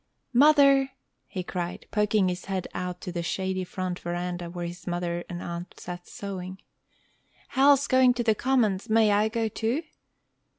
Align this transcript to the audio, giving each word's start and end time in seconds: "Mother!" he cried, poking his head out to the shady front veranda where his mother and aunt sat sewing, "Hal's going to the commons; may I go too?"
"Mother!" 0.33 0.93
he 1.27 1.43
cried, 1.43 1.85
poking 1.91 2.27
his 2.27 2.45
head 2.45 2.67
out 2.73 3.01
to 3.01 3.11
the 3.11 3.21
shady 3.21 3.63
front 3.63 3.99
veranda 3.99 4.49
where 4.49 4.65
his 4.65 4.87
mother 4.87 5.23
and 5.29 5.43
aunt 5.43 5.79
sat 5.79 6.07
sewing, 6.07 6.59
"Hal's 7.49 7.85
going 7.85 8.15
to 8.15 8.23
the 8.23 8.33
commons; 8.33 8.89
may 8.89 9.11
I 9.11 9.29
go 9.29 9.47
too?" 9.47 9.83